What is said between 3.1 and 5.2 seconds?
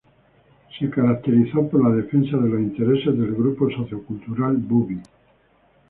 del grupo sociocultural bubi.